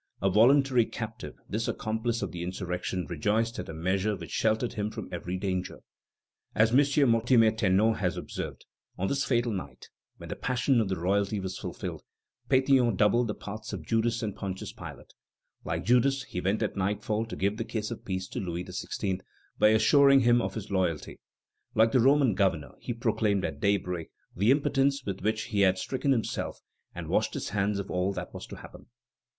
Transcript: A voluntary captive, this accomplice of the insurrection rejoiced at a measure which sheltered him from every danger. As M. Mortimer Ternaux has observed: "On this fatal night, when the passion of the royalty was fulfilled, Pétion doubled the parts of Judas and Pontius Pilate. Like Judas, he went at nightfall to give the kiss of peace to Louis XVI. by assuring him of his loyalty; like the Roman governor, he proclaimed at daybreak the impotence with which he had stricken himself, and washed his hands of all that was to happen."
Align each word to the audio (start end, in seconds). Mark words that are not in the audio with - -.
A 0.19 0.31
voluntary 0.31 0.87
captive, 0.87 1.35
this 1.47 1.67
accomplice 1.67 2.23
of 2.23 2.31
the 2.31 2.41
insurrection 2.41 3.05
rejoiced 3.05 3.59
at 3.59 3.69
a 3.69 3.73
measure 3.75 4.15
which 4.15 4.31
sheltered 4.31 4.73
him 4.73 4.89
from 4.89 5.07
every 5.13 5.37
danger. 5.37 5.81
As 6.55 6.71
M. 6.71 7.07
Mortimer 7.07 7.51
Ternaux 7.51 7.93
has 7.97 8.17
observed: 8.17 8.65
"On 8.97 9.07
this 9.07 9.23
fatal 9.23 9.51
night, 9.51 9.89
when 10.17 10.29
the 10.29 10.35
passion 10.35 10.81
of 10.81 10.89
the 10.89 10.97
royalty 10.97 11.39
was 11.39 11.59
fulfilled, 11.59 12.01
Pétion 12.49 12.97
doubled 12.97 13.27
the 13.27 13.35
parts 13.35 13.73
of 13.73 13.85
Judas 13.85 14.23
and 14.23 14.35
Pontius 14.35 14.73
Pilate. 14.73 15.13
Like 15.63 15.85
Judas, 15.85 16.23
he 16.23 16.41
went 16.41 16.63
at 16.63 16.75
nightfall 16.75 17.27
to 17.27 17.35
give 17.35 17.57
the 17.57 17.63
kiss 17.63 17.91
of 17.91 18.03
peace 18.03 18.27
to 18.29 18.39
Louis 18.39 18.63
XVI. 18.63 19.19
by 19.59 19.67
assuring 19.67 20.21
him 20.21 20.41
of 20.41 20.55
his 20.55 20.71
loyalty; 20.71 21.19
like 21.75 21.91
the 21.91 21.99
Roman 21.99 22.33
governor, 22.33 22.71
he 22.79 22.91
proclaimed 22.95 23.45
at 23.45 23.59
daybreak 23.59 24.09
the 24.35 24.49
impotence 24.49 25.03
with 25.05 25.21
which 25.21 25.43
he 25.43 25.61
had 25.61 25.77
stricken 25.77 26.11
himself, 26.11 26.59
and 26.95 27.05
washed 27.07 27.35
his 27.35 27.49
hands 27.49 27.77
of 27.77 27.91
all 27.91 28.11
that 28.13 28.33
was 28.33 28.47
to 28.47 28.55
happen." 28.55 28.87